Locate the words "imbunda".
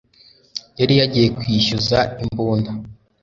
2.23-2.71